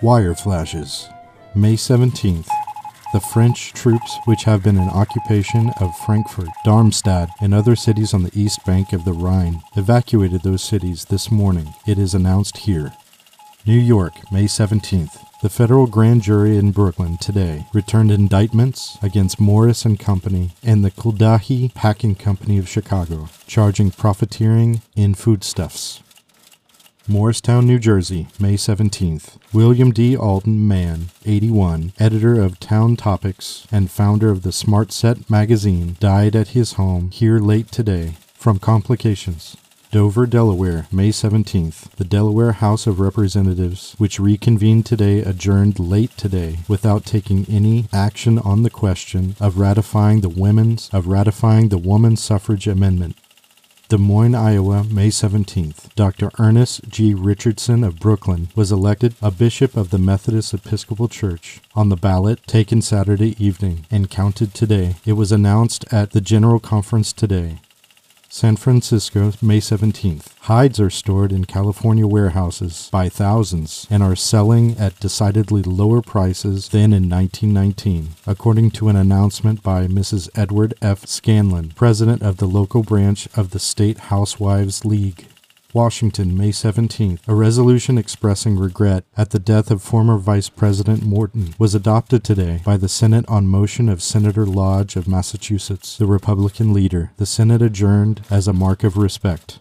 [0.00, 1.08] Wire flashes.
[1.56, 2.46] May 17th.
[3.12, 8.22] The French troops, which have been in occupation of Frankfurt, Darmstadt, and other cities on
[8.22, 12.92] the east bank of the Rhine, evacuated those cities this morning, it is announced here.
[13.66, 15.18] New York, May 17th.
[15.42, 20.92] The federal grand jury in Brooklyn today returned indictments against Morris and Company and the
[20.92, 26.04] Cudahy Packing Company of Chicago, charging profiteering in foodstuffs.
[27.10, 29.38] Morristown, New Jersey, May 17th.
[29.54, 30.14] William D.
[30.14, 36.36] Alden Mann, 81, editor of Town Topics and founder of the Smart Set magazine, died
[36.36, 39.56] at his home here late today from complications.
[39.90, 41.92] Dover, Delaware, May 17th.
[41.92, 48.38] The Delaware House of Representatives, which reconvened today, adjourned late today without taking any action
[48.38, 53.16] on the question of ratifying the women's of ratifying the woman suffrage amendment.
[53.88, 55.94] Des Moines, Iowa, May 17th.
[55.94, 56.30] Dr.
[56.38, 57.14] Ernest G.
[57.14, 62.46] Richardson of Brooklyn was elected a bishop of the Methodist Episcopal Church on the ballot
[62.46, 64.96] taken Saturday evening and counted today.
[65.06, 67.60] It was announced at the General Conference today.
[68.30, 70.26] San Francisco, May 17th.
[70.40, 76.68] Hides are stored in California warehouses by thousands and are selling at decidedly lower prices
[76.68, 80.28] than in 1919, according to an announcement by Mrs.
[80.34, 81.06] Edward F.
[81.06, 85.24] Scanlon, president of the local branch of the State Housewives League.
[85.74, 91.54] Washington, May 17th, a resolution expressing regret at the death of former Vice President Morton
[91.58, 96.72] was adopted today by the Senate on motion of Senator Lodge of Massachusetts, the Republican
[96.72, 97.12] leader.
[97.18, 99.58] The Senate adjourned as a mark of respect.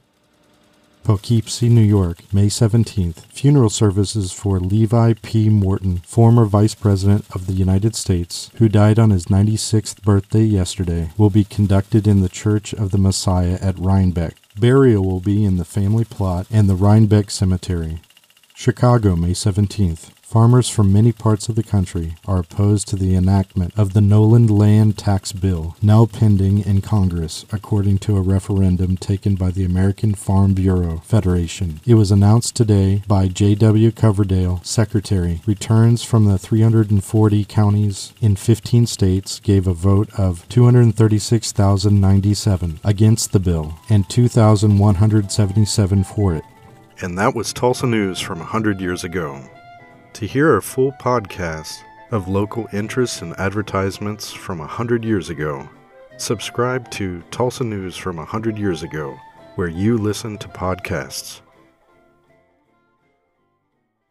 [1.08, 3.28] Poughkeepsie, New York, May 17th.
[3.28, 5.48] Funeral services for Levi P.
[5.48, 11.12] Morton, former Vice President of the United States, who died on his 96th birthday yesterday,
[11.18, 14.36] will be conducted in the Church of the Messiah at Rhinebeck.
[14.60, 18.02] Burial will be in the family plot and the Rhinebeck Cemetery.
[18.54, 20.10] Chicago, May 17th.
[20.28, 24.48] Farmers from many parts of the country are opposed to the enactment of the Nolan
[24.48, 30.14] Land Tax Bill, now pending in Congress, according to a referendum taken by the American
[30.14, 31.80] Farm Bureau Federation.
[31.86, 33.94] It was announced today by J.W.
[33.94, 35.40] Coverdale, Secretary.
[35.46, 43.40] Returns from the 340 counties in 15 states gave a vote of 236,097 against the
[43.40, 46.44] bill and 2,177 for it.
[47.00, 49.42] And that was Tulsa News from 100 years ago.
[50.18, 55.70] To hear a full podcast of local interests and advertisements from 100 years ago,
[56.18, 59.16] subscribe to Tulsa News from 100 years ago,
[59.58, 61.42] where you listen to podcasts.